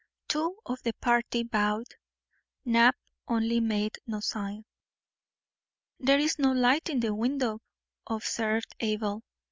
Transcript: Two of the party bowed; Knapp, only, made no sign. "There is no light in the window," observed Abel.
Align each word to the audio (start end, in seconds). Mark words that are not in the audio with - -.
Two 0.27 0.57
of 0.65 0.81
the 0.81 0.93
party 0.93 1.43
bowed; 1.43 1.85
Knapp, 2.65 2.95
only, 3.27 3.59
made 3.59 3.99
no 4.07 4.19
sign. 4.19 4.65
"There 5.99 6.17
is 6.17 6.39
no 6.39 6.53
light 6.53 6.89
in 6.89 7.01
the 7.01 7.13
window," 7.13 7.61
observed 8.07 8.73
Abel. 8.79 9.21